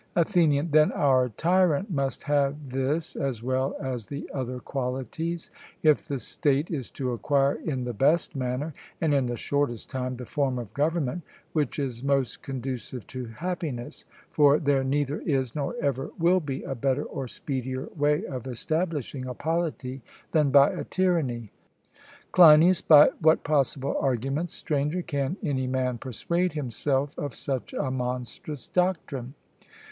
ATHENIAN: 0.15 0.71
Then 0.71 0.91
our 0.93 1.29
tyrant 1.29 1.91
must 1.91 2.23
have 2.23 2.71
this 2.71 3.15
as 3.15 3.43
well 3.43 3.75
as 3.79 4.07
the 4.07 4.27
other 4.33 4.57
qualities, 4.59 5.51
if 5.83 6.07
the 6.07 6.17
state 6.17 6.71
is 6.71 6.89
to 6.89 7.11
acquire 7.11 7.59
in 7.69 7.83
the 7.83 7.93
best 7.93 8.35
manner 8.35 8.73
and 8.99 9.13
in 9.13 9.27
the 9.27 9.37
shortest 9.37 9.91
time 9.91 10.15
the 10.15 10.25
form 10.25 10.57
of 10.57 10.73
government 10.73 11.21
which 11.53 11.77
is 11.77 12.03
most 12.03 12.41
conducive 12.41 13.05
to 13.05 13.25
happiness; 13.27 14.05
for 14.31 14.57
there 14.57 14.83
neither 14.83 15.19
is 15.19 15.53
nor 15.55 15.75
ever 15.79 16.09
will 16.17 16.39
be 16.39 16.63
a 16.63 16.73
better 16.73 17.03
or 17.03 17.27
speedier 17.27 17.87
way 17.95 18.25
of 18.25 18.47
establishing 18.47 19.27
a 19.27 19.35
polity 19.35 20.01
than 20.31 20.49
by 20.49 20.71
a 20.71 20.83
tyranny. 20.83 21.51
CLEINIAS: 22.31 22.81
By 22.81 23.11
what 23.19 23.43
possible 23.43 23.95
arguments, 23.99 24.53
Stranger, 24.55 25.03
can 25.03 25.37
any 25.43 25.67
man 25.67 25.99
persuade 25.99 26.53
himself 26.53 27.15
of 27.19 27.35
such 27.35 27.71
a 27.75 27.91
monstrous 27.91 28.65
doctrine? 28.65 29.35